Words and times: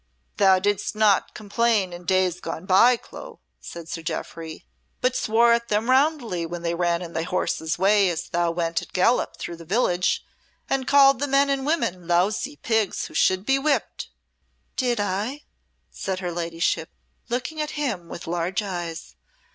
"Thou 0.37 0.57
didst 0.57 0.95
not 0.95 1.35
complain 1.35 1.93
in 1.93 2.05
days 2.05 2.39
gone 2.39 2.65
by, 2.65 2.97
Clo," 2.97 3.39
said 3.59 3.87
Sir 3.87 4.01
Jeoffry, 4.01 4.65
"but 4.99 5.15
swore 5.15 5.53
at 5.53 5.67
them 5.67 5.91
roundly 5.91 6.43
when 6.43 6.63
they 6.63 6.73
ran 6.73 7.03
in 7.03 7.13
thy 7.13 7.21
horse's 7.21 7.77
way 7.77 8.09
as 8.09 8.29
thou 8.29 8.49
went 8.49 8.81
at 8.81 8.93
gallop 8.93 9.37
through 9.37 9.57
the 9.57 9.63
village, 9.63 10.25
and 10.67 10.87
called 10.87 11.19
the 11.19 11.27
men 11.27 11.51
and 11.51 11.67
women 11.67 12.07
lousy 12.07 12.55
pigs 12.55 13.05
who 13.05 13.13
should 13.13 13.45
be 13.45 13.57
whipt." 13.59 14.07
"Did 14.75 14.99
I?" 14.99 15.43
said 15.91 16.17
her 16.19 16.31
ladyship, 16.31 16.89
looking 17.29 17.61
at 17.61 17.77
him 17.77 18.09
with 18.09 18.25
large 18.25 18.63
eyes. 18.63 19.15